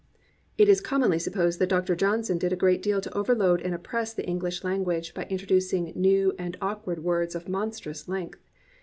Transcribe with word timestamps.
It 0.57 0.67
is 0.67 0.81
commonly 0.81 1.19
supposed 1.19 1.59
that 1.59 1.69
Dr. 1.69 1.95
Johnson 1.95 2.39
did 2.39 2.51
a 2.51 2.55
great 2.55 2.81
deal 2.81 3.01
to 3.01 3.13
overload 3.15 3.61
and 3.61 3.75
oppress 3.75 4.15
the 4.15 4.25
English 4.25 4.63
lan 4.63 4.83
guage 4.83 5.13
by 5.13 5.25
introducing 5.25 5.93
new 5.95 6.33
and 6.39 6.57
awkward 6.59 7.03
words 7.03 7.35
of 7.35 7.47
monstrous 7.47 8.07
length. 8.07 8.39